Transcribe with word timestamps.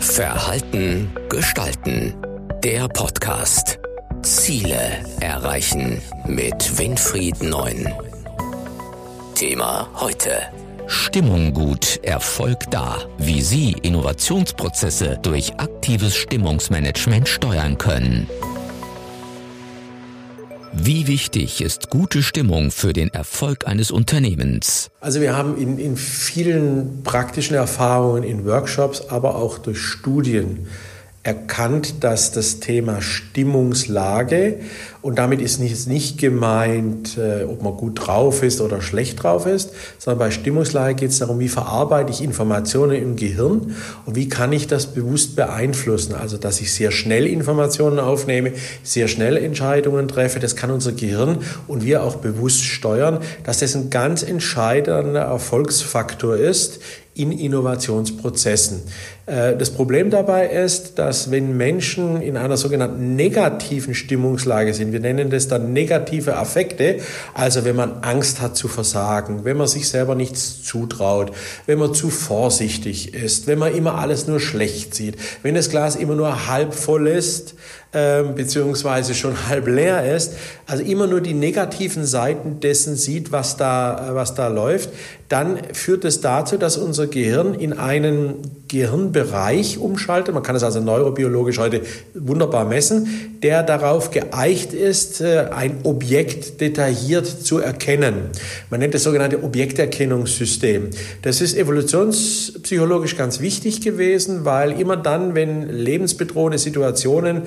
Verhalten 0.00 1.10
gestalten. 1.28 2.14
Der 2.62 2.88
Podcast. 2.88 3.78
Ziele 4.22 5.04
erreichen 5.20 6.00
mit 6.26 6.78
Winfried 6.78 7.42
Neun. 7.42 7.88
Thema 9.34 9.88
heute. 9.96 10.30
Stimmung 10.86 11.52
gut, 11.54 12.00
Erfolg 12.02 12.70
da. 12.70 12.98
Wie 13.18 13.42
Sie 13.42 13.72
Innovationsprozesse 13.82 15.18
durch 15.22 15.54
aktives 15.58 16.14
Stimmungsmanagement 16.14 17.28
steuern 17.28 17.78
können. 17.78 18.28
Wie 20.74 21.06
wichtig 21.06 21.60
ist 21.60 21.90
gute 21.90 22.22
Stimmung 22.22 22.70
für 22.70 22.94
den 22.94 23.12
Erfolg 23.12 23.66
eines 23.66 23.90
Unternehmens? 23.90 24.90
Also 25.00 25.20
wir 25.20 25.36
haben 25.36 25.58
in, 25.58 25.78
in 25.78 25.98
vielen 25.98 27.02
praktischen 27.02 27.54
Erfahrungen, 27.54 28.22
in 28.22 28.46
Workshops, 28.46 29.02
aber 29.08 29.34
auch 29.34 29.58
durch 29.58 29.78
Studien 29.78 30.66
erkannt, 31.24 32.02
dass 32.02 32.32
das 32.32 32.58
Thema 32.58 33.00
Stimmungslage, 33.00 34.58
und 35.02 35.18
damit 35.18 35.40
ist 35.40 35.58
nicht, 35.58 35.88
nicht 35.88 36.18
gemeint, 36.18 37.18
äh, 37.18 37.44
ob 37.44 37.62
man 37.62 37.76
gut 37.76 38.06
drauf 38.06 38.44
ist 38.44 38.60
oder 38.60 38.80
schlecht 38.80 39.22
drauf 39.22 39.46
ist, 39.46 39.70
sondern 39.98 40.20
bei 40.20 40.30
Stimmungslage 40.30 40.94
geht 40.94 41.10
es 41.10 41.18
darum, 41.18 41.40
wie 41.40 41.48
verarbeite 41.48 42.12
ich 42.12 42.22
Informationen 42.22 42.92
im 42.92 43.16
Gehirn 43.16 43.74
und 44.06 44.14
wie 44.14 44.28
kann 44.28 44.52
ich 44.52 44.68
das 44.68 44.86
bewusst 44.86 45.34
beeinflussen. 45.34 46.14
Also, 46.14 46.38
dass 46.38 46.60
ich 46.60 46.72
sehr 46.72 46.92
schnell 46.92 47.26
Informationen 47.26 47.98
aufnehme, 47.98 48.52
sehr 48.84 49.08
schnell 49.08 49.36
Entscheidungen 49.36 50.06
treffe, 50.06 50.38
das 50.38 50.54
kann 50.54 50.70
unser 50.70 50.92
Gehirn 50.92 51.38
und 51.66 51.84
wir 51.84 52.04
auch 52.04 52.16
bewusst 52.16 52.62
steuern, 52.62 53.18
dass 53.42 53.58
das 53.58 53.74
ein 53.74 53.90
ganz 53.90 54.22
entscheidender 54.22 55.22
Erfolgsfaktor 55.22 56.36
ist 56.36 56.80
in 57.14 57.30
Innovationsprozessen. 57.30 58.82
Äh, 59.26 59.56
das 59.56 59.70
Problem 59.70 60.10
dabei 60.10 60.48
ist, 60.48 60.98
dass 60.98 61.30
wenn 61.30 61.56
Menschen 61.56 62.22
in 62.22 62.38
einer 62.38 62.56
sogenannten 62.56 63.16
negativen 63.16 63.94
Stimmungslage 63.94 64.72
sind, 64.72 64.92
wir 64.92 65.00
nennen 65.00 65.28
das 65.28 65.46
dann 65.46 65.74
negative 65.74 66.36
Affekte, 66.36 67.00
also 67.34 67.64
wenn 67.66 67.76
man 67.76 68.02
Angst 68.02 68.40
hat 68.40 68.56
zu 68.56 68.66
versagen, 68.66 69.44
wenn 69.44 69.58
man 69.58 69.66
sich 69.66 69.88
selber 69.88 70.14
nichts 70.14 70.62
zutraut, 70.62 71.32
wenn 71.66 71.78
man 71.78 71.92
zu 71.92 72.08
vorsichtig 72.08 73.12
ist, 73.12 73.46
wenn 73.46 73.58
man 73.58 73.74
immer 73.74 73.98
alles 73.98 74.26
nur 74.26 74.40
schlecht 74.40 74.94
sieht, 74.94 75.16
wenn 75.42 75.54
das 75.54 75.68
Glas 75.68 75.96
immer 75.96 76.14
nur 76.14 76.48
halb 76.48 76.72
voll 76.74 77.08
ist, 77.08 77.54
ähm, 77.94 78.34
beziehungsweise 78.34 79.14
schon 79.14 79.34
halb 79.48 79.66
leer 79.66 80.14
ist, 80.14 80.34
also 80.66 80.82
immer 80.82 81.06
nur 81.06 81.20
die 81.20 81.34
negativen 81.34 82.06
Seiten 82.06 82.58
dessen 82.60 82.96
sieht, 82.96 83.32
was 83.32 83.58
da, 83.58 84.10
äh, 84.10 84.14
was 84.14 84.34
da 84.34 84.48
läuft, 84.48 84.88
dann 85.28 85.58
führt 85.72 86.04
es 86.04 86.20
dazu, 86.20 86.56
dass 86.56 86.76
unser 86.76 87.06
Gehirn 87.06 87.54
in 87.54 87.74
einen 87.74 88.36
Gehirnbereich 88.68 89.78
umschaltet. 89.78 90.34
Man 90.34 90.42
kann 90.42 90.56
es 90.56 90.62
also 90.62 90.80
neurobiologisch 90.80 91.58
heute 91.58 91.82
wunderbar 92.14 92.64
messen, 92.64 93.38
der 93.42 93.62
darauf 93.62 94.10
geeicht 94.10 94.72
ist, 94.72 95.20
äh, 95.20 95.48
ein 95.50 95.80
Objekt 95.82 96.62
detailliert 96.62 97.26
zu 97.26 97.58
erkennen. 97.58 98.30
Man 98.70 98.80
nennt 98.80 98.94
das 98.94 99.02
sogenannte 99.02 99.42
Objekterkennungssystem. 99.42 100.88
Das 101.20 101.42
ist 101.42 101.56
evolutionspsychologisch 101.56 103.16
ganz 103.16 103.40
wichtig 103.40 103.82
gewesen, 103.82 104.46
weil 104.46 104.80
immer 104.80 104.96
dann, 104.96 105.34
wenn 105.34 105.68
lebensbedrohende 105.68 106.58
Situationen 106.58 107.42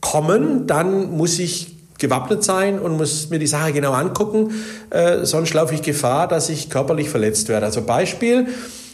kommen, 0.00 0.66
dann 0.66 1.16
muss 1.16 1.38
ich 1.38 1.76
gewappnet 1.98 2.42
sein 2.42 2.78
und 2.78 2.96
muss 2.96 3.30
mir 3.30 3.38
die 3.38 3.46
Sache 3.46 3.72
genau 3.72 3.92
angucken, 3.92 4.52
äh, 4.88 5.24
sonst 5.24 5.54
laufe 5.54 5.74
ich 5.74 5.82
Gefahr, 5.82 6.26
dass 6.26 6.48
ich 6.48 6.70
körperlich 6.70 7.10
verletzt 7.10 7.48
werde. 7.48 7.66
Also 7.66 7.82
Beispiel, 7.82 8.48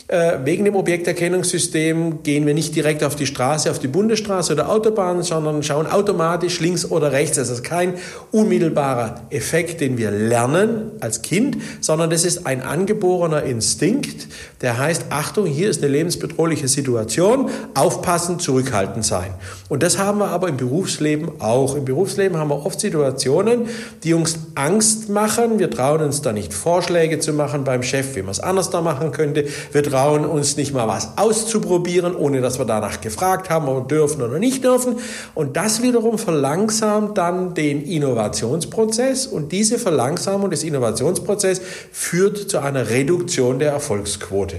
wegen 0.09 0.65
dem 0.65 0.77
Objekterkennungssystem 0.77 2.23
gehen 2.23 2.47
wir 2.47 2.55
nicht 2.55 2.77
direkt 2.77 3.03
auf 3.03 3.17
die 3.17 3.27
Straße, 3.27 3.69
auf 3.71 3.81
die 3.81 3.89
Bundesstraße 3.89 4.53
oder 4.53 4.71
Autobahn, 4.71 5.23
sondern 5.25 5.65
schauen 5.65 5.89
automatisch 5.89 6.61
links 6.61 6.89
oder 6.89 7.11
rechts. 7.11 7.37
Das 7.37 7.51
ist 7.51 7.65
kein 7.65 7.95
unmittelbarer 8.31 9.23
Effekt, 9.31 9.81
den 9.81 9.99
wir 9.99 10.13
lernen 10.13 10.93
als 11.01 11.23
Kind, 11.23 11.57
sondern 11.81 12.11
das 12.11 12.25
ist 12.25 12.47
ein 12.47 12.63
angeborener 12.63 13.43
Instinkt, 13.43 14.29
der 14.63 14.79
heißt, 14.79 15.07
Achtung, 15.11 15.47
hier 15.47 15.69
ist 15.69 15.83
eine 15.83 15.93
lebensbedrohliche 15.93 16.69
Situation, 16.69 17.51
aufpassen, 17.75 18.39
zurückhaltend 18.39 19.05
sein. 19.05 19.35
Und 19.69 19.83
das 19.83 19.99
haben 19.99 20.19
wir 20.19 20.29
aber 20.29 20.49
im 20.49 20.57
Berufsleben 20.57 21.41
auch. 21.41 21.75
Im 21.75 21.85
Berufsleben 21.85 22.39
haben 22.39 22.49
wir 22.49 22.65
oft 22.65 22.81
Situationen, 22.81 23.67
die 24.05 24.15
uns 24.15 24.39
Angst 24.55 25.09
machen. 25.09 25.59
Wir 25.59 25.71
trauen 25.71 26.01
uns 26.01 26.23
da 26.23 26.33
nicht 26.33 26.55
Vorschläge 26.55 27.19
zu 27.19 27.33
machen 27.33 27.65
beim 27.65 27.83
Chef, 27.83 28.15
wie 28.15 28.23
man 28.23 28.31
es 28.31 28.41
anders 28.41 28.71
da 28.71 28.81
machen 28.81 29.11
könnte. 29.11 29.45
Wir 29.73 29.83
trauen 29.97 30.27
uns 30.27 30.59
nicht 30.59 30.75
mal 30.75 30.87
was 30.87 31.17
auszuprobieren, 31.17 32.15
ohne 32.15 32.43
dass 32.43 32.59
wir 32.59 32.67
danach 32.67 33.01
gefragt 33.01 33.49
haben, 33.49 33.67
ob 33.67 33.77
wir 33.77 33.97
dürfen 33.97 34.21
oder 34.21 34.39
nicht 34.39 34.63
dürfen. 34.63 34.97
Und 35.35 35.57
das 35.57 35.81
wiederum 35.81 36.19
verlangsamt 36.19 37.17
dann 37.17 37.55
den 37.55 37.83
Innovationsprozess 37.83 39.27
und 39.27 39.53
diese 39.53 39.79
Verlangsamung 39.79 40.51
des 40.51 40.65
Innovationsprozesses 40.65 41.65
führt 41.93 42.51
zu 42.51 42.59
einer 42.59 42.91
Reduktion 42.91 43.59
der 43.59 43.73
Erfolgsquote. 43.73 44.59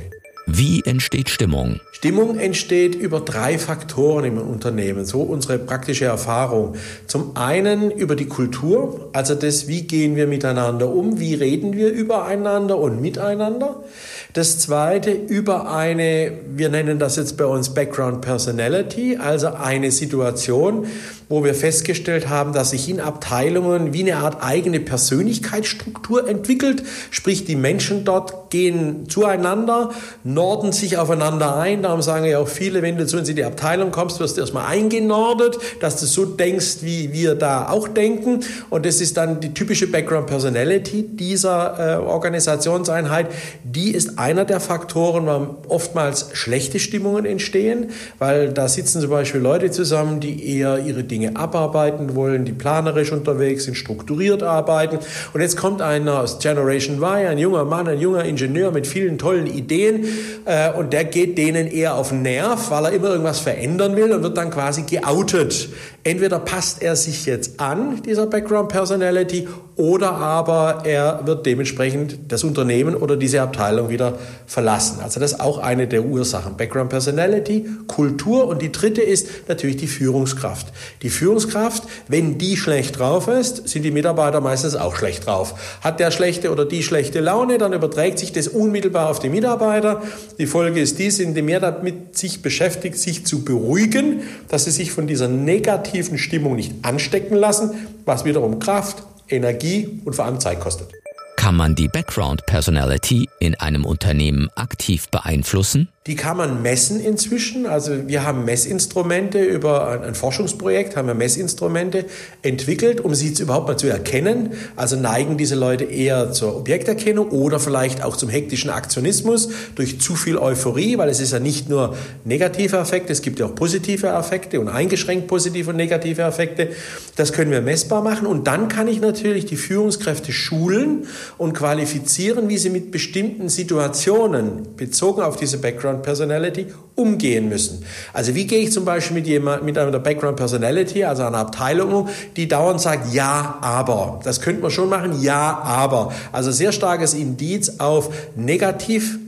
Wie 0.49 0.81
entsteht 0.85 1.29
Stimmung? 1.29 1.81
Stimmung 1.91 2.39
entsteht 2.39 2.95
über 2.95 3.19
drei 3.19 3.59
Faktoren 3.59 4.23
im 4.23 4.37
Unternehmen, 4.37 5.03
so 5.03 5.21
unsere 5.21 5.59
praktische 5.59 6.05
Erfahrung. 6.05 6.75
Zum 7.05 7.35
einen 7.35 7.91
über 7.91 8.15
die 8.15 8.27
Kultur, 8.27 9.09
also 9.11 9.35
das, 9.35 9.67
wie 9.67 9.81
gehen 9.81 10.15
wir 10.15 10.25
miteinander 10.25 10.89
um, 10.89 11.19
wie 11.19 11.33
reden 11.33 11.75
wir 11.75 11.91
übereinander 11.91 12.77
und 12.77 13.01
miteinander. 13.01 13.83
Das 14.31 14.57
zweite 14.59 15.11
über 15.11 15.69
eine, 15.75 16.31
wir 16.55 16.69
nennen 16.69 16.97
das 16.97 17.17
jetzt 17.17 17.35
bei 17.35 17.45
uns 17.45 17.73
Background 17.73 18.21
Personality, 18.21 19.17
also 19.17 19.47
eine 19.47 19.91
Situation, 19.91 20.85
wo 21.29 21.43
wir 21.43 21.53
festgestellt 21.53 22.29
haben, 22.29 22.53
dass 22.53 22.71
sich 22.71 22.89
in 22.89 22.99
Abteilungen 22.99 23.93
wie 23.93 24.01
eine 24.01 24.17
Art 24.17 24.43
eigene 24.43 24.79
Persönlichkeitsstruktur 24.79 26.27
entwickelt. 26.27 26.83
Sprich, 27.11 27.45
die 27.45 27.55
Menschen 27.55 28.05
dort 28.05 28.49
gehen 28.49 29.09
zueinander, 29.09 29.91
norden 30.23 30.71
sich 30.71 30.97
aufeinander 30.97 31.57
ein. 31.57 31.83
Darum 31.83 32.01
sagen 32.01 32.25
ja 32.25 32.39
auch 32.39 32.47
viele, 32.47 32.81
wenn 32.81 32.97
du 32.97 33.05
zu 33.05 33.17
uns 33.17 33.27
in 33.27 33.35
die 33.35 33.43
Abteilung 33.43 33.91
kommst, 33.91 34.19
wirst 34.19 34.37
du 34.37 34.41
erstmal 34.41 34.67
eingenordet, 34.67 35.57
dass 35.81 35.99
du 35.99 36.05
so 36.05 36.25
denkst, 36.25 36.77
wie 36.81 37.11
wir 37.11 37.35
da 37.35 37.69
auch 37.69 37.87
denken. 37.87 38.41
Und 38.69 38.85
das 38.85 39.01
ist 39.01 39.17
dann 39.17 39.39
die 39.39 39.53
typische 39.53 39.87
Background 39.87 40.27
Personality 40.27 41.03
dieser 41.03 41.97
äh, 41.97 41.97
Organisationseinheit. 41.97 43.27
Die 43.63 43.91
ist 43.91 44.17
einer 44.17 44.45
der 44.45 44.59
Faktoren, 44.59 45.25
warum 45.25 45.57
oftmals 45.67 46.29
schlechte 46.33 46.79
Stimmungen 46.79 47.25
entstehen, 47.25 47.91
weil 48.19 48.53
da 48.53 48.67
sitzen 48.67 49.01
zum 49.01 49.09
Beispiel 49.09 49.41
Leute 49.41 49.71
zusammen, 49.71 50.19
die 50.19 50.57
eher 50.57 50.79
ihre 50.79 51.03
Dinge 51.17 51.35
abarbeiten 51.35 52.13
wollen, 52.13 52.45
die 52.45 52.51
planerisch 52.51 53.11
unterwegs 53.11 53.63
sind, 53.63 53.75
strukturiert 53.75 54.43
arbeiten. 54.43 54.99
Und 55.33 55.41
jetzt 55.41 55.57
kommt 55.57 55.81
einer 55.81 56.21
aus 56.21 56.37
Generation 56.37 56.97
Y, 56.97 57.27
ein 57.27 57.39
junger 57.39 57.65
Mann, 57.65 57.87
ein 57.87 57.99
junger 57.99 58.23
Ingenieur 58.23 58.71
mit 58.71 58.85
vielen 58.85 59.17
tollen 59.17 59.47
Ideen 59.47 60.05
äh, 60.45 60.71
und 60.71 60.93
der 60.93 61.05
geht 61.05 61.39
denen 61.39 61.65
eher 61.65 61.95
auf 61.95 62.09
den 62.09 62.21
Nerv, 62.21 62.69
weil 62.69 62.85
er 62.85 62.91
immer 62.91 63.09
irgendwas 63.09 63.39
verändern 63.39 63.95
will 63.95 64.11
und 64.11 64.21
wird 64.21 64.37
dann 64.37 64.51
quasi 64.51 64.83
geoutet. 64.83 65.69
Entweder 66.07 66.39
passt 66.39 66.81
er 66.81 66.95
sich 66.95 67.25
jetzt 67.25 67.59
an, 67.59 68.01
dieser 68.01 68.27
Background 68.27 68.69
Personality, 68.69 69.45
oder 69.75 70.13
aber 70.13 70.83
er 70.85 71.21
wird 71.25 71.45
dementsprechend 71.45 72.17
das 72.29 72.43
Unternehmen 72.45 72.95
oder 72.95 73.15
diese 73.15 73.41
Abteilung 73.41 73.89
wieder 73.89 74.17
verlassen. 74.47 75.01
Also 75.03 75.19
das 75.19 75.33
ist 75.33 75.39
auch 75.39 75.59
eine 75.59 75.85
der 75.85 76.03
Ursachen. 76.03 76.57
Background 76.57 76.89
Personality, 76.89 77.67
Kultur 77.85 78.47
und 78.47 78.61
die 78.61 78.71
dritte 78.71 79.01
ist 79.01 79.27
natürlich 79.49 79.77
die 79.77 79.87
Führungskraft. 79.87 80.67
Die 81.03 81.09
Führungskraft, 81.09 81.83
wenn 82.07 82.39
die 82.39 82.55
schlecht 82.55 82.97
drauf 82.97 83.27
ist, 83.27 83.67
sind 83.67 83.83
die 83.83 83.91
Mitarbeiter 83.91 84.41
meistens 84.41 84.75
auch 84.75 84.95
schlecht 84.95 85.27
drauf. 85.27 85.53
Hat 85.81 85.99
der 85.99 86.09
schlechte 86.09 86.51
oder 86.51 86.65
die 86.65 86.81
schlechte 86.81 87.19
Laune, 87.19 87.59
dann 87.59 87.73
überträgt 87.73 88.17
sich 88.17 88.31
das 88.31 88.47
unmittelbar 88.47 89.09
auf 89.09 89.19
die 89.19 89.29
Mitarbeiter. 89.29 90.01
Die 90.39 90.47
Folge 90.47 90.79
ist 90.79 90.97
dies, 90.97 91.19
indem 91.19 91.45
mehr 91.45 91.59
damit 91.59 92.17
sich 92.17 92.41
beschäftigt, 92.41 92.97
sich 92.97 93.27
zu 93.27 93.43
beruhigen, 93.43 94.21
dass 94.47 94.65
sie 94.65 94.71
sich 94.71 94.91
von 94.91 95.05
dieser 95.05 95.27
negativen 95.27 95.96
Stimmung 96.17 96.55
nicht 96.55 96.73
anstecken 96.83 97.35
lassen, 97.35 97.87
was 98.05 98.25
wiederum 98.25 98.59
Kraft, 98.59 99.03
Energie 99.29 100.01
und 100.05 100.15
vor 100.15 100.25
allem 100.25 100.39
Zeit 100.39 100.59
kostet. 100.59 100.89
Kann 101.35 101.55
man 101.55 101.75
die 101.75 101.87
Background 101.87 102.45
Personality 102.45 103.29
in 103.39 103.55
einem 103.55 103.85
Unternehmen 103.85 104.49
aktiv 104.55 105.07
beeinflussen? 105.09 105.87
Die 106.07 106.15
kann 106.15 106.37
man 106.37 106.61
messen 106.61 107.01
inzwischen. 107.01 107.65
Also 107.65 108.07
wir 108.07 108.25
haben 108.25 108.45
Messinstrumente 108.45 109.43
über 109.43 110.01
ein, 110.01 110.15
Forschungsprojekt, 110.15 110.95
haben 110.95 111.09
wir 111.09 111.13
Messinstrumente 111.13 112.05
entwickelt, 112.41 113.01
um 113.01 113.13
sie 113.13 113.33
überhaupt 113.41 113.67
mal 113.67 113.77
zu 113.77 113.87
erkennen. 113.87 114.53
Also 114.77 114.95
neigen 114.95 115.37
diese 115.37 115.55
Leute 115.55 115.83
eher 115.83 116.31
zur 116.31 116.55
Objekterkennung 116.55 117.29
oder 117.31 117.59
vielleicht 117.59 118.03
auch 118.03 118.15
zum 118.15 118.29
hektischen 118.29 118.69
Aktionismus 118.69 119.49
durch 119.75 119.99
zu 119.99 120.15
viel 120.15 120.37
Euphorie, 120.37 120.97
weil 120.97 121.09
es 121.09 121.19
ist 121.19 121.33
ja 121.33 121.39
nicht 121.39 121.67
nur 121.67 121.97
negative 122.23 122.77
Effekte, 122.77 123.11
es 123.11 123.21
gibt 123.21 123.39
ja 123.39 123.47
auch 123.47 123.55
positive 123.55 124.07
Effekte 124.07 124.61
und 124.61 124.69
eingeschränkt 124.69 125.27
positive 125.27 125.71
und 125.71 125.75
negative 125.75 126.21
Effekte. 126.21 126.69
Das 127.17 127.33
können 127.33 127.51
wir 127.51 127.61
messbar 127.61 128.01
machen 128.01 128.27
und 128.27 128.47
dann 128.47 128.69
kann 128.69 128.87
ich 128.87 129.01
natürlich 129.01 129.45
die 129.45 129.57
Führungskräfte 129.57 130.31
schulen 130.31 131.05
und 131.37 131.53
qualifizieren, 131.53 132.47
wie 132.47 132.57
sie 132.57 132.69
mit 132.69 132.91
bestimmten 132.91 133.49
Situationen 133.49 134.75
bezogen 134.77 135.21
auf 135.21 135.35
diese 135.35 135.57
Background 135.57 135.96
Background 135.97 136.03
Personality 136.03 136.67
umgehen 136.95 137.49
müssen. 137.49 137.83
Also 138.13 138.33
wie 138.35 138.45
gehe 138.45 138.59
ich 138.59 138.71
zum 138.71 138.85
Beispiel 138.85 139.15
mit 139.15 139.27
jemand, 139.27 139.63
mit 139.63 139.77
einer 139.77 139.99
Background 139.99 140.37
Personality, 140.37 141.03
also 141.03 141.23
einer 141.23 141.37
Abteilung 141.39 141.93
um, 141.93 142.09
die 142.35 142.47
dauernd 142.47 142.81
sagt, 142.81 143.13
ja, 143.13 143.57
aber. 143.61 144.19
Das 144.23 144.41
könnte 144.41 144.61
man 144.61 144.71
schon 144.71 144.89
machen, 144.89 145.21
ja, 145.21 145.59
aber. 145.63 146.13
Also 146.31 146.51
sehr 146.51 146.71
starkes 146.71 147.13
Indiz 147.13 147.79
auf 147.79 148.09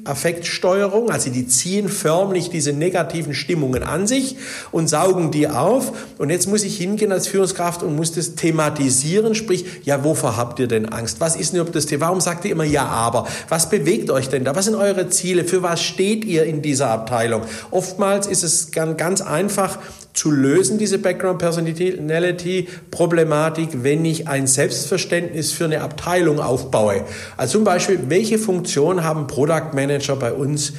Negativaffektsteuerung, 0.10 1.10
also 1.10 1.30
die 1.30 1.48
ziehen 1.48 1.90
förmlich 1.90 2.50
diese 2.50 2.74
negativen 2.74 3.34
Stimmungen 3.34 3.84
an 3.84 4.08
sich 4.08 4.38
und 4.72 4.88
saugen 4.88 5.32
die 5.32 5.48
auf. 5.48 5.92
Und 6.18 6.30
jetzt 6.30 6.48
muss 6.48 6.64
ich 6.64 6.78
hingehen 6.78 7.12
als 7.12 7.28
Führungskraft 7.28 7.84
und 7.84 7.96
muss 7.96 8.12
das 8.12 8.36
thematisieren, 8.36 9.36
sprich, 9.36 9.66
ja, 9.84 10.04
wovor 10.04 10.38
habt 10.38 10.60
ihr 10.60 10.68
denn 10.68 10.88
Angst? 10.88 11.20
Was 11.20 11.36
ist 11.36 11.52
denn 11.52 11.60
überhaupt 11.60 11.76
das 11.76 11.86
Thema? 11.86 12.08
Warum 12.08 12.22
sagt 12.22 12.46
ihr 12.46 12.52
immer 12.52 12.64
ja, 12.64 12.86
aber? 12.86 13.28
Was 13.50 13.70
bewegt 13.70 14.10
euch 14.10 14.30
denn 14.30 14.44
da? 14.44 14.56
Was 14.56 14.66
sind 14.66 14.76
eure 14.76 15.10
Ziele? 15.10 15.44
Für 15.46 15.64
was 15.64 15.82
steht 15.82 16.26
ihr 16.26 16.46
in 16.46 16.62
dieser 16.62 16.90
Abteilung? 16.90 17.44
Oftmals 17.72 18.28
ist 18.28 18.44
es 18.44 18.72
ganz 18.72 19.22
einfach 19.22 19.80
zu 20.20 20.32
lösen, 20.32 20.78
diese 20.78 21.00
Background 21.00 21.40
Personality 21.40 22.68
Problematik, 22.92 23.70
wenn 23.84 24.04
ich 24.04 24.28
ein 24.28 24.48
Selbstverständnis 24.48 25.54
für 25.54 25.64
eine 25.64 25.80
Abteilung 25.80 26.42
aufbaue. 26.42 27.06
Also 27.38 27.60
zum 27.60 27.64
Beispiel, 27.64 28.00
welche 28.10 28.38
Funktion 28.38 29.06
haben 29.06 29.28
Product 29.28 29.74
Manager 29.74 30.18
bei 30.18 30.34
uns 30.34 30.74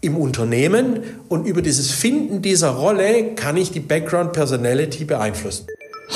im 0.00 0.16
Unternehmen 0.16 1.00
und 1.28 1.44
über 1.44 1.60
dieses 1.60 1.90
Finden 1.90 2.40
dieser 2.40 2.70
Rolle 2.70 3.34
kann 3.34 3.56
ich 3.56 3.72
die 3.72 3.80
Background 3.80 4.32
Personality 4.32 5.04
beeinflussen. 5.04 5.66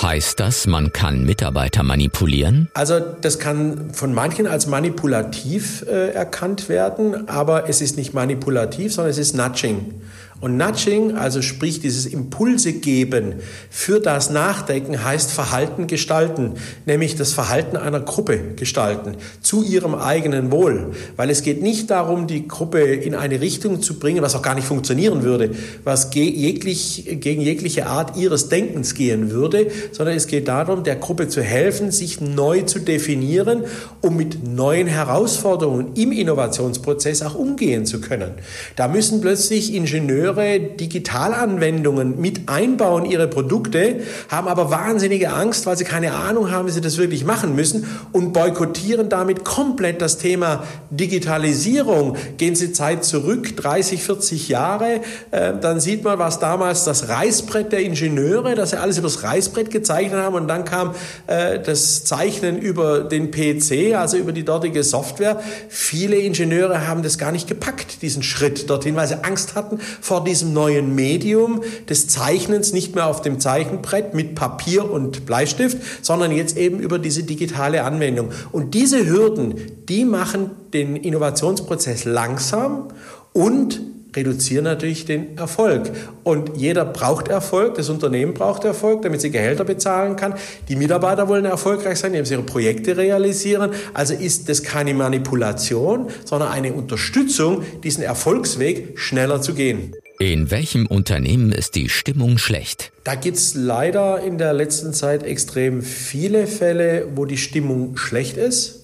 Heißt 0.01 0.39
das, 0.39 0.69
man 0.69 0.93
kann 0.93 1.25
Mitarbeiter 1.25 1.83
manipulieren? 1.83 2.69
Also 2.75 3.01
das 3.01 3.41
kann 3.41 3.93
von 3.93 4.15
manchen 4.15 4.47
als 4.47 4.69
manipulativ 4.69 5.85
äh, 5.89 6.11
erkannt 6.11 6.69
werden, 6.69 7.29
aber 7.29 7.69
es 7.69 7.81
ist 7.81 7.97
nicht 7.97 8.15
manipulativ, 8.15 8.93
sondern 8.93 9.11
es 9.11 9.19
ist 9.19 9.35
Nudging. 9.35 10.01
Und 10.41 10.57
Nudging, 10.57 11.17
also 11.17 11.43
sprich 11.43 11.81
dieses 11.81 12.07
Impulse 12.07 12.73
geben 12.73 13.35
für 13.71 13.99
das 13.99 14.31
Nachdenken, 14.31 15.03
heißt 15.03 15.33
Verhalten 15.33 15.89
gestalten, 15.89 16.53
nämlich 16.87 17.17
das 17.17 17.33
Verhalten 17.33 17.77
einer 17.77 17.99
Gruppe 17.99 18.39
gestalten, 18.55 19.17
zu 19.43 19.65
ihrem 19.65 19.97
eigenen 19.97 20.53
Wohl. 20.53 20.93
Weil 21.17 21.31
es 21.31 21.43
geht 21.43 21.61
nicht 21.61 21.91
darum, 21.91 22.29
die 22.29 22.47
Gruppe 22.47 22.79
in 22.79 23.17
eine 23.17 23.41
Richtung 23.41 23.83
zu 23.83 23.99
bringen, 23.99 24.23
was 24.23 24.37
auch 24.37 24.43
gar 24.43 24.55
nicht 24.55 24.69
funktionieren 24.69 25.25
würde, 25.25 25.51
was 25.83 26.11
jeglich, 26.15 27.19
gegen 27.21 27.43
jegliche 27.43 27.87
Art 27.87 28.17
ihres 28.17 28.49
Denkens 28.49 28.95
gehen 28.95 29.33
würde, 29.33 29.73
sondern 29.91 30.15
es 30.15 30.29
geht 30.29 30.47
darum, 30.47 30.85
der 30.85 30.97
Gruppe 30.97 31.27
zu 31.27 31.43
helfen, 31.43 31.91
sich 31.91 32.21
neu 32.21 32.63
zu 32.63 32.79
definieren, 32.79 33.65
um 34.03 34.17
mit 34.17 34.47
neuen 34.47 34.87
Herausforderungen 34.87 35.95
im 35.97 36.13
Innovationsprozess 36.13 37.23
auch 37.23 37.35
umgehen 37.35 37.87
zu 37.87 38.01
können. 38.01 38.35
Da 38.77 38.87
müssen 38.87 39.21
plötzlich 39.21 39.75
Ingenieure 39.75 40.28
Ingenieure 40.29 40.61
Digitalanwendungen 40.77 42.21
mit 42.21 42.49
einbauen, 42.49 43.05
ihre 43.05 43.29
Produkte, 43.29 44.01
haben 44.29 44.49
aber 44.49 44.71
wahnsinnige 44.71 45.33
Angst, 45.33 45.67
weil 45.67 45.77
sie 45.77 45.85
keine 45.85 46.13
Ahnung 46.13 46.51
haben, 46.51 46.69
wie 46.69 46.73
sie 46.73 46.81
das 46.81 46.99
wirklich 46.99 47.25
machen 47.25 47.55
müssen 47.55 47.87
und 48.13 48.33
boykottieren 48.33 49.09
damit 49.09 49.45
komplett 49.45 50.03
das 50.03 50.19
Thema 50.19 50.65
Digitalisierung. 50.91 52.17
Gehen 52.37 52.55
Sie 52.55 52.73
Zeit 52.73 53.05
zurück, 53.05 53.57
30, 53.57 54.03
40 54.03 54.49
Jahre, 54.49 55.01
äh, 55.31 55.53
dann 55.61 55.81
sieht 55.81 56.05
man, 56.05 56.19
was 56.19 56.39
damals 56.39 56.85
das 56.85 57.09
Reißbrett 57.09 57.73
der 57.73 57.81
Ingenieure, 57.81 58.55
dass 58.55 58.71
sie 58.71 58.81
alles 58.81 58.99
übers 58.99 59.23
Reißbrett 59.23 59.71
gezeichnet 59.71 60.21
haben 60.21 60.35
und 60.35 60.49
dann 60.49 60.65
kam 60.65 60.95
äh, 61.27 61.59
das 61.59 62.05
Zeichnen 62.05 62.59
über 62.59 63.01
den 63.01 63.31
PC, 63.31 63.95
also 63.97 64.17
über 64.17 64.33
die 64.33 64.45
dortige 64.45 64.83
Software. 64.83 65.41
Viele 65.69 66.17
Ingenieure 66.17 66.87
haben 66.87 67.03
das 67.03 67.19
gar 67.19 67.33
nicht 67.33 67.49
gepackt, 67.49 68.03
diesen 68.03 68.23
Schritt 68.23 68.69
dorthin, 68.69 68.97
weil 68.97 69.09
sie 69.09 69.25
Angst 69.25 69.55
hatten 69.55 69.79
vor 70.01 70.18
vor 70.19 70.25
diesem 70.25 70.53
neuen 70.53 70.97
Medium 70.97 71.63
des 71.89 72.09
Zeichnens 72.09 72.73
nicht 72.73 72.97
mehr 72.97 73.07
auf 73.07 73.23
dem 73.23 73.39
Zeichenbrett 73.39 74.15
mit 74.15 74.35
Papier 74.35 74.91
und 74.91 75.27
Bleistift, 75.27 75.79
sondern 76.03 76.33
jetzt 76.33 76.57
eben 76.57 76.81
über 76.81 76.99
diese 76.99 77.23
digitale 77.23 77.85
Anwendung. 77.85 78.31
Und 78.51 78.75
diese 78.75 79.07
Hürden, 79.09 79.55
die 79.89 80.05
machen 80.05 80.51
den 80.73 80.97
Innovationsprozess 80.97 82.05
langsam 82.05 82.89
und 83.33 83.81
reduzieren 84.17 84.65
natürlich 84.65 85.05
den 85.05 85.39
Erfolg. 85.39 85.91
Und 86.25 86.57
jeder 86.57 86.85
braucht 86.85 87.29
Erfolg, 87.29 87.75
das 87.77 87.89
Unternehmen 87.89 88.35
braucht 88.35 88.65
Erfolg, 88.65 89.03
damit 89.03 89.21
sie 89.21 89.31
Gehälter 89.31 89.63
bezahlen 89.65 90.17
kann. 90.17 90.35
Die 90.69 90.75
Mitarbeiter 90.75 91.29
wollen 91.29 91.45
erfolgreich 91.45 91.99
sein, 91.99 92.11
indem 92.13 92.25
sie 92.25 92.35
ihre 92.35 92.43
Projekte 92.43 92.97
realisieren. 92.97 93.71
Also 93.95 94.15
ist 94.15 94.49
das 94.49 94.65
keine 94.65 94.95
Manipulation, 94.95 96.09
sondern 96.25 96.51
eine 96.51 96.73
Unterstützung, 96.73 97.63
diesen 97.85 98.03
Erfolgsweg 98.03 98.99
schneller 98.99 99.41
zu 99.41 99.55
gehen. 99.55 99.95
In 100.21 100.51
welchem 100.51 100.87
Unternehmen 100.87 101.53
ist 101.53 101.77
die 101.77 101.89
Stimmung 101.89 102.39
schlecht? 102.39 102.91
Da 103.05 103.15
gibt 103.15 103.37
es 103.37 103.55
leider 103.55 104.21
in 104.21 104.37
der 104.37 104.53
letzten 104.53 104.93
Zeit 104.93 105.23
extrem 105.23 105.81
viele 105.81 106.49
Fälle, 106.49 107.07
wo 107.15 107.25
die 107.25 107.37
Stimmung 107.37 107.97
schlecht 107.97 108.37
ist 108.37 108.83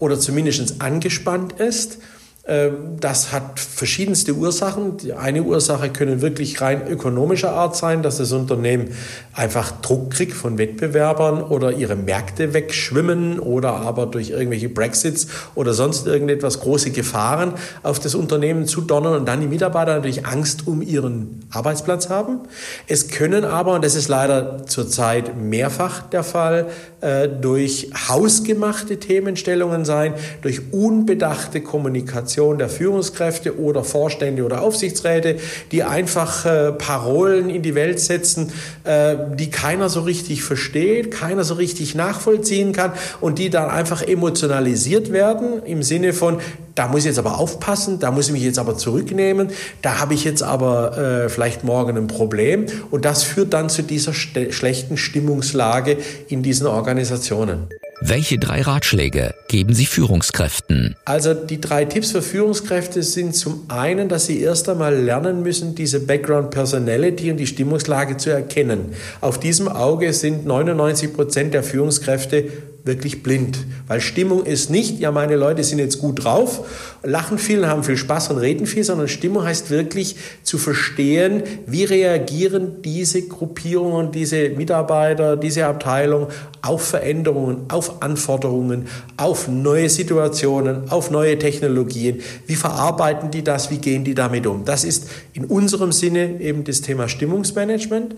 oder 0.00 0.18
zumindest 0.18 0.80
angespannt 0.82 1.60
ist. 1.60 1.98
Ähm, 2.46 2.98
das 3.00 3.32
hat 3.32 3.58
verschiedenste 3.58 4.34
Ursachen. 4.34 4.98
Die 4.98 5.14
eine 5.14 5.42
Ursache 5.42 5.88
können 5.88 6.20
wirklich 6.20 6.60
rein 6.60 6.86
ökonomischer 6.86 7.52
Art 7.52 7.74
sein, 7.74 8.02
dass 8.02 8.18
das 8.18 8.32
Unternehmen 8.32 8.90
einfach 9.32 9.70
Druck 9.80 10.10
kriegt 10.10 10.34
von 10.34 10.58
Wettbewerbern 10.58 11.42
oder 11.42 11.72
ihre 11.72 11.96
Märkte 11.96 12.52
wegschwimmen 12.52 13.38
oder 13.38 13.76
aber 13.76 14.04
durch 14.04 14.30
irgendwelche 14.30 14.68
Brexits 14.68 15.26
oder 15.54 15.72
sonst 15.72 16.06
irgendetwas 16.06 16.60
große 16.60 16.90
Gefahren 16.90 17.54
auf 17.82 17.98
das 17.98 18.14
Unternehmen 18.14 18.66
zu 18.66 18.82
donnern 18.82 19.14
und 19.14 19.26
dann 19.26 19.40
die 19.40 19.46
Mitarbeiter 19.46 19.94
natürlich 19.94 20.26
Angst 20.26 20.66
um 20.66 20.82
ihren 20.82 21.46
Arbeitsplatz 21.50 22.10
haben. 22.10 22.40
Es 22.86 23.08
können 23.08 23.46
aber, 23.46 23.72
und 23.72 23.84
das 23.84 23.94
ist 23.94 24.08
leider 24.08 24.66
zurzeit 24.66 25.34
mehrfach 25.34 26.02
der 26.02 26.22
Fall, 26.22 26.66
äh, 27.00 27.26
durch 27.26 27.90
hausgemachte 28.08 28.98
Themenstellungen 28.98 29.86
sein, 29.86 30.12
durch 30.42 30.72
unbedachte 30.72 31.62
Kommunikation 31.62 32.33
der 32.58 32.68
Führungskräfte 32.68 33.58
oder 33.58 33.84
Vorstände 33.84 34.44
oder 34.44 34.62
Aufsichtsräte, 34.62 35.36
die 35.72 35.82
einfach 35.82 36.44
äh, 36.44 36.72
Parolen 36.72 37.48
in 37.48 37.62
die 37.62 37.74
Welt 37.74 38.00
setzen, 38.00 38.52
äh, 38.84 39.16
die 39.34 39.50
keiner 39.50 39.88
so 39.88 40.00
richtig 40.00 40.42
versteht, 40.42 41.10
keiner 41.10 41.44
so 41.44 41.54
richtig 41.54 41.94
nachvollziehen 41.94 42.72
kann 42.72 42.92
und 43.20 43.38
die 43.38 43.50
dann 43.50 43.70
einfach 43.70 44.02
emotionalisiert 44.02 45.12
werden 45.12 45.62
im 45.64 45.82
Sinne 45.82 46.12
von, 46.12 46.38
da 46.74 46.88
muss 46.88 47.00
ich 47.00 47.06
jetzt 47.06 47.18
aber 47.18 47.38
aufpassen, 47.38 48.00
da 48.00 48.10
muss 48.10 48.26
ich 48.26 48.32
mich 48.32 48.42
jetzt 48.42 48.58
aber 48.58 48.76
zurücknehmen, 48.76 49.50
da 49.82 50.00
habe 50.00 50.14
ich 50.14 50.24
jetzt 50.24 50.42
aber 50.42 50.98
äh, 50.98 51.28
vielleicht 51.28 51.62
morgen 51.62 51.96
ein 51.96 52.06
Problem. 52.08 52.66
Und 52.90 53.04
das 53.04 53.22
führt 53.22 53.52
dann 53.52 53.68
zu 53.68 53.82
dieser 53.82 54.12
schlechten 54.12 54.96
Stimmungslage 54.96 55.98
in 56.28 56.42
diesen 56.42 56.66
Organisationen. 56.66 57.68
Welche 58.06 58.38
drei 58.38 58.60
Ratschläge 58.60 59.34
geben 59.48 59.72
Sie 59.72 59.86
Führungskräften? 59.86 60.94
Also 61.06 61.32
die 61.32 61.58
drei 61.58 61.86
Tipps 61.86 62.10
für 62.10 62.20
Führungskräfte 62.20 63.02
sind 63.02 63.34
zum 63.34 63.64
einen, 63.68 64.10
dass 64.10 64.26
sie 64.26 64.42
erst 64.42 64.68
einmal 64.68 64.94
lernen 64.94 65.42
müssen, 65.42 65.74
diese 65.74 66.00
Background 66.00 66.50
Personality 66.50 67.30
und 67.30 67.38
die 67.38 67.46
Stimmungslage 67.46 68.18
zu 68.18 68.28
erkennen. 68.28 68.92
Auf 69.22 69.40
diesem 69.40 69.68
Auge 69.68 70.12
sind 70.12 70.44
99 70.44 71.14
Prozent 71.14 71.54
der 71.54 71.62
Führungskräfte 71.62 72.44
wirklich 72.84 73.22
blind. 73.22 73.58
Weil 73.88 74.02
Stimmung 74.02 74.44
ist 74.44 74.68
nicht, 74.70 75.00
ja, 75.00 75.10
meine 75.10 75.36
Leute 75.36 75.64
sind 75.64 75.78
jetzt 75.78 75.98
gut 75.98 76.22
drauf, 76.22 76.66
lachen 77.02 77.38
viel, 77.38 77.66
haben 77.66 77.82
viel 77.82 77.96
Spaß 77.96 78.30
und 78.30 78.38
reden 78.38 78.66
viel, 78.66 78.84
sondern 78.84 79.08
Stimmung 79.08 79.44
heißt 79.44 79.70
wirklich 79.70 80.16
zu 80.42 80.58
verstehen, 80.58 81.42
wie 81.66 81.84
reagieren 81.84 82.82
diese 82.82 83.22
Gruppierungen, 83.22 84.12
diese 84.12 84.50
Mitarbeiter, 84.50 85.36
diese 85.38 85.66
Abteilung 85.66 86.28
auf 86.60 86.82
Veränderungen, 86.82 87.64
auf 87.68 88.02
Anforderungen, 88.02 88.86
auf 89.16 89.48
neue 89.48 89.88
Situationen, 89.88 90.90
auf 90.90 91.10
neue 91.10 91.38
Technologien. 91.38 92.20
Wie 92.46 92.56
verarbeiten 92.56 93.30
die 93.30 93.42
das? 93.42 93.70
Wie 93.70 93.78
gehen 93.78 94.04
die 94.04 94.14
damit 94.14 94.46
um? 94.46 94.64
Das 94.66 94.84
ist 94.84 95.08
in 95.32 95.46
unserem 95.46 95.92
Sinne 95.92 96.38
eben 96.40 96.64
das 96.64 96.82
Thema 96.82 97.08
Stimmungsmanagement. 97.08 98.14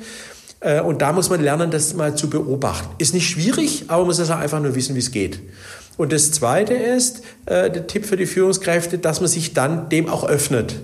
Äh, 0.67 0.81
und 0.81 1.01
da 1.01 1.13
muss 1.13 1.31
man 1.31 1.41
lernen, 1.41 1.71
das 1.71 1.95
mal 1.95 2.17
zu 2.17 2.29
beobachten. 2.29 2.89
Ist 2.99 3.15
nicht 3.15 3.29
schwierig, 3.29 3.85
aber 3.87 3.99
man 3.99 4.09
muss 4.09 4.21
also 4.21 4.33
einfach 4.33 4.61
nur 4.61 4.75
wissen, 4.75 4.97
wie 4.97 5.01
es 5.01 5.13
geht. 5.13 5.39
Und 5.97 6.13
das 6.13 6.33
Zweite 6.33 6.75
ist, 6.75 7.23
äh, 7.47 7.71
der 7.71 7.87
Tipp 7.87 8.05
für 8.05 8.17
die 8.17 8.27
Führungskräfte, 8.27 8.99
dass 8.99 9.21
man 9.21 9.29
sich 9.29 9.55
dann 9.55 9.89
dem 9.89 10.09
auch 10.09 10.29
öffnet 10.29 10.75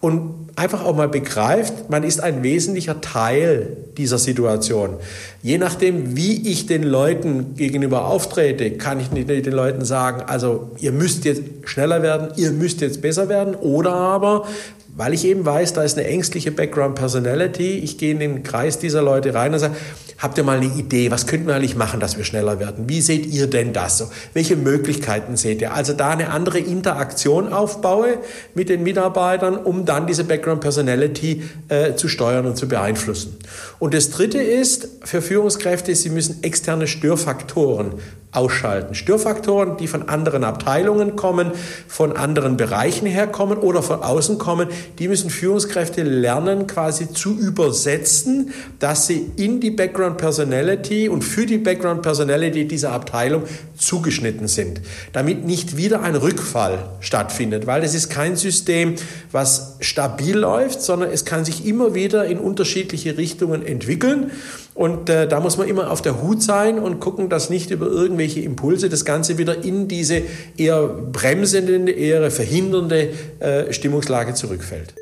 und 0.00 0.50
einfach 0.56 0.84
auch 0.84 0.94
mal 0.94 1.08
begreift, 1.08 1.88
man 1.88 2.02
ist 2.02 2.20
ein 2.20 2.42
wesentlicher 2.42 3.00
Teil 3.00 3.76
dieser 3.96 4.18
Situation. 4.18 4.96
Je 5.42 5.58
nachdem, 5.58 6.16
wie 6.16 6.48
ich 6.50 6.66
den 6.66 6.82
Leuten 6.82 7.54
gegenüber 7.54 8.06
auftrete, 8.06 8.72
kann 8.72 9.00
ich 9.00 9.12
nicht 9.12 9.28
den 9.28 9.52
Leuten 9.52 9.84
sagen, 9.84 10.22
also 10.26 10.72
ihr 10.78 10.92
müsst 10.92 11.24
jetzt 11.24 11.42
schneller 11.64 12.02
werden, 12.02 12.28
ihr 12.36 12.50
müsst 12.50 12.80
jetzt 12.80 13.00
besser 13.00 13.28
werden 13.28 13.54
oder 13.54 13.92
aber 13.92 14.46
weil 14.94 15.14
ich 15.14 15.24
eben 15.24 15.44
weiß, 15.44 15.72
da 15.72 15.82
ist 15.82 15.98
eine 15.98 16.06
ängstliche 16.06 16.52
Background 16.52 16.94
Personality. 16.94 17.78
Ich 17.78 17.98
gehe 17.98 18.12
in 18.12 18.20
den 18.20 18.42
Kreis 18.42 18.78
dieser 18.78 19.02
Leute 19.02 19.34
rein 19.34 19.52
und 19.52 19.58
sage, 19.58 19.76
Habt 20.22 20.38
ihr 20.38 20.44
mal 20.44 20.58
eine 20.58 20.72
Idee, 20.72 21.10
was 21.10 21.26
könnten 21.26 21.48
wir 21.48 21.56
eigentlich 21.56 21.74
machen, 21.74 21.98
dass 21.98 22.16
wir 22.16 22.22
schneller 22.22 22.60
werden? 22.60 22.88
Wie 22.88 23.00
seht 23.00 23.26
ihr 23.26 23.48
denn 23.48 23.72
das 23.72 23.98
so? 23.98 24.08
Welche 24.34 24.54
Möglichkeiten 24.54 25.36
seht 25.36 25.60
ihr? 25.60 25.74
Also 25.74 25.94
da 25.94 26.10
eine 26.10 26.30
andere 26.30 26.60
Interaktion 26.60 27.52
aufbaue 27.52 28.18
mit 28.54 28.68
den 28.68 28.84
Mitarbeitern, 28.84 29.56
um 29.56 29.84
dann 29.84 30.06
diese 30.06 30.22
Background 30.22 30.60
Personality 30.60 31.42
äh, 31.68 31.96
zu 31.96 32.06
steuern 32.06 32.46
und 32.46 32.56
zu 32.56 32.68
beeinflussen. 32.68 33.36
Und 33.80 33.94
das 33.94 34.10
Dritte 34.10 34.40
ist 34.40 34.88
für 35.02 35.22
Führungskräfte, 35.22 35.92
sie 35.96 36.10
müssen 36.10 36.40
externe 36.44 36.86
Störfaktoren 36.86 37.94
ausschalten. 38.32 38.94
Störfaktoren, 38.94 39.76
die 39.76 39.86
von 39.86 40.08
anderen 40.08 40.42
Abteilungen 40.42 41.16
kommen, 41.16 41.52
von 41.86 42.16
anderen 42.16 42.56
Bereichen 42.56 43.06
herkommen 43.06 43.58
oder 43.58 43.82
von 43.82 44.02
außen 44.02 44.38
kommen, 44.38 44.68
die 44.98 45.06
müssen 45.06 45.28
Führungskräfte 45.28 46.02
lernen, 46.02 46.66
quasi 46.66 47.12
zu 47.12 47.38
übersetzen, 47.38 48.52
dass 48.78 49.06
sie 49.06 49.30
in 49.36 49.60
die 49.60 49.70
Background 49.70 50.16
Personality 50.16 51.10
und 51.10 51.22
für 51.22 51.44
die 51.44 51.58
Background 51.58 52.00
Personality 52.00 52.66
dieser 52.66 52.92
Abteilung 52.92 53.42
zugeschnitten 53.76 54.48
sind, 54.48 54.80
damit 55.12 55.44
nicht 55.44 55.76
wieder 55.76 56.02
ein 56.02 56.14
Rückfall 56.14 56.88
stattfindet, 57.00 57.66
weil 57.66 57.82
es 57.82 57.94
ist 57.94 58.08
kein 58.08 58.36
System, 58.36 58.94
was 59.30 59.76
stabil 59.80 60.38
läuft, 60.38 60.80
sondern 60.80 61.10
es 61.10 61.26
kann 61.26 61.44
sich 61.44 61.66
immer 61.66 61.94
wieder 61.94 62.24
in 62.24 62.38
unterschiedliche 62.38 63.18
Richtungen 63.18 63.64
entwickeln. 63.64 64.30
Und 64.74 65.10
äh, 65.10 65.28
da 65.28 65.40
muss 65.40 65.58
man 65.58 65.68
immer 65.68 65.90
auf 65.90 66.00
der 66.00 66.22
Hut 66.22 66.42
sein 66.42 66.78
und 66.78 66.98
gucken, 66.98 67.28
dass 67.28 67.50
nicht 67.50 67.70
über 67.70 67.86
irgendwelche 67.86 68.40
Impulse 68.40 68.88
das 68.88 69.04
Ganze 69.04 69.36
wieder 69.36 69.62
in 69.64 69.86
diese 69.86 70.22
eher 70.56 70.86
bremsende, 70.86 71.90
eher 71.90 72.30
verhindernde 72.30 73.10
äh, 73.40 73.72
Stimmungslage 73.72 74.32
zurückfällt. 74.34 74.94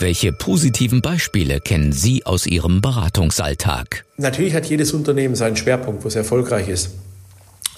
Welche 0.00 0.32
positiven 0.32 1.02
Beispiele 1.02 1.60
kennen 1.60 1.92
Sie 1.92 2.24
aus 2.24 2.46
Ihrem 2.46 2.80
Beratungsalltag? 2.80 4.04
Natürlich 4.16 4.54
hat 4.54 4.66
jedes 4.66 4.92
Unternehmen 4.92 5.34
seinen 5.34 5.56
Schwerpunkt, 5.56 6.04
wo 6.04 6.08
es 6.08 6.14
erfolgreich 6.14 6.68
ist. 6.68 6.90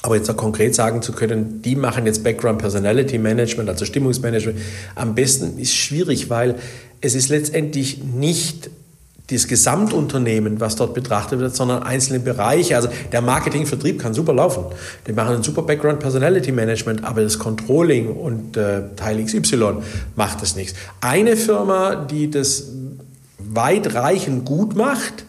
Aber 0.02 0.16
jetzt 0.16 0.30
auch 0.30 0.36
konkret 0.36 0.74
sagen 0.74 1.02
zu 1.02 1.12
können, 1.12 1.62
die 1.62 1.76
machen 1.76 2.06
jetzt 2.06 2.22
Background 2.22 2.58
Personality 2.58 3.18
Management, 3.18 3.68
also 3.68 3.84
Stimmungsmanagement, 3.84 4.58
am 4.94 5.14
besten 5.14 5.58
ist 5.58 5.74
schwierig, 5.74 6.30
weil 6.30 6.56
es 7.00 7.14
ist 7.14 7.28
letztendlich 7.28 8.02
nicht 8.04 8.70
das 9.36 9.48
Gesamtunternehmen, 9.48 10.60
was 10.60 10.76
dort 10.76 10.94
betrachtet 10.94 11.38
wird, 11.40 11.54
sondern 11.54 11.82
einzelne 11.82 12.20
Bereiche. 12.20 12.76
Also 12.76 12.88
der 13.12 13.20
Marketingvertrieb 13.20 14.00
kann 14.00 14.14
super 14.14 14.32
laufen. 14.32 14.64
Die 15.06 15.12
machen 15.12 15.36
ein 15.36 15.42
super 15.42 15.62
Background 15.62 16.00
Personality 16.00 16.52
Management, 16.52 17.04
aber 17.04 17.22
das 17.22 17.38
Controlling 17.38 18.08
und 18.08 18.56
äh, 18.56 18.82
Teil 18.96 19.24
XY 19.24 19.76
macht 20.16 20.42
das 20.42 20.56
nichts. 20.56 20.74
Eine 21.00 21.36
Firma, 21.36 21.96
die 21.96 22.30
das 22.30 22.68
weitreichend 23.38 24.44
gut 24.44 24.76
macht, 24.76 25.24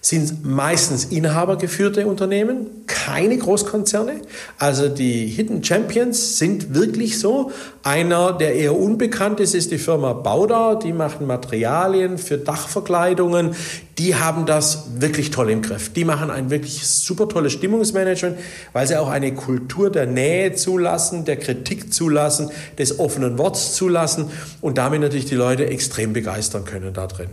sind 0.00 0.44
meistens 0.44 1.06
inhabergeführte 1.06 2.06
Unternehmen, 2.06 2.66
keine 3.06 3.38
Großkonzerne. 3.38 4.22
Also 4.58 4.88
die 4.88 5.26
Hidden 5.28 5.62
Champions 5.62 6.38
sind 6.38 6.74
wirklich 6.74 7.20
so. 7.20 7.52
Einer, 7.84 8.32
der 8.32 8.56
eher 8.56 8.76
unbekannt 8.76 9.38
ist, 9.38 9.54
ist 9.54 9.70
die 9.70 9.78
Firma 9.78 10.12
Bauda. 10.12 10.74
Die 10.74 10.92
machen 10.92 11.24
Materialien 11.28 12.18
für 12.18 12.36
Dachverkleidungen. 12.36 13.54
Die 13.98 14.16
haben 14.16 14.44
das 14.44 14.88
wirklich 14.98 15.30
toll 15.30 15.50
im 15.50 15.62
Griff. 15.62 15.92
Die 15.92 16.04
machen 16.04 16.32
ein 16.32 16.50
wirklich 16.50 16.84
super 16.84 17.28
tolles 17.28 17.52
Stimmungsmanagement, 17.52 18.38
weil 18.72 18.88
sie 18.88 19.00
auch 19.00 19.08
eine 19.08 19.32
Kultur 19.32 19.88
der 19.88 20.06
Nähe 20.06 20.54
zulassen, 20.54 21.24
der 21.24 21.36
Kritik 21.36 21.94
zulassen, 21.94 22.50
des 22.76 22.98
offenen 22.98 23.38
Worts 23.38 23.74
zulassen 23.74 24.30
und 24.60 24.78
damit 24.78 25.00
natürlich 25.00 25.26
die 25.26 25.36
Leute 25.36 25.66
extrem 25.66 26.12
begeistern 26.12 26.64
können 26.64 26.92
da 26.92 27.06
drin. 27.06 27.28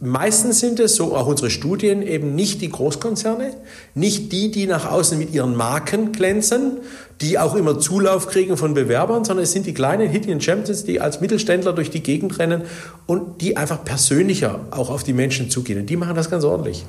Meistens 0.00 0.60
sind 0.60 0.80
es 0.80 0.96
so 0.96 1.14
auch 1.16 1.26
unsere 1.26 1.50
Studien 1.50 2.02
eben 2.02 2.34
nicht 2.34 2.60
die 2.60 2.68
Großkonzerne, 2.68 3.54
nicht 3.94 4.32
die, 4.32 4.50
die 4.50 4.66
nach 4.66 4.90
außen 4.90 5.16
mit 5.18 5.32
ihren 5.32 5.54
Marken 5.54 6.12
glänzen, 6.12 6.78
die 7.20 7.38
auch 7.38 7.54
immer 7.54 7.78
Zulauf 7.78 8.26
kriegen 8.26 8.56
von 8.56 8.74
Bewerbern, 8.74 9.24
sondern 9.24 9.44
es 9.44 9.52
sind 9.52 9.66
die 9.66 9.74
kleinen 9.74 10.08
Hidden 10.08 10.40
Champions, 10.40 10.84
die 10.84 11.00
als 11.00 11.20
Mittelständler 11.20 11.72
durch 11.72 11.90
die 11.90 12.02
Gegend 12.02 12.38
rennen 12.38 12.62
und 13.06 13.40
die 13.40 13.56
einfach 13.56 13.84
persönlicher 13.84 14.60
auch 14.72 14.90
auf 14.90 15.04
die 15.04 15.12
Menschen 15.12 15.48
zugehen. 15.48 15.80
Und 15.80 15.86
die 15.86 15.96
machen 15.96 16.16
das 16.16 16.28
ganz 16.28 16.44
ordentlich. 16.44 16.84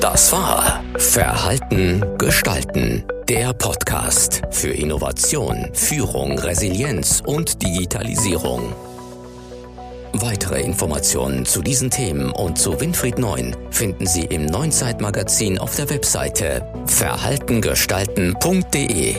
Das 0.00 0.32
war 0.32 0.82
Verhalten 0.96 2.04
gestalten. 2.18 3.04
Der 3.28 3.52
Podcast 3.52 4.42
für 4.50 4.70
Innovation, 4.70 5.68
Führung, 5.72 6.38
Resilienz 6.38 7.22
und 7.24 7.62
Digitalisierung. 7.62 8.72
Weitere 10.20 10.62
Informationen 10.62 11.44
zu 11.44 11.62
diesen 11.62 11.90
Themen 11.90 12.30
und 12.30 12.56
zu 12.58 12.80
Winfried 12.80 13.18
Neun 13.18 13.54
finden 13.70 14.06
Sie 14.06 14.22
im 14.22 14.46
Neuen 14.46 14.72
Zeitmagazin 14.72 15.58
auf 15.58 15.76
der 15.76 15.90
Webseite 15.90 16.66
verhaltengestalten.de. 16.86 19.16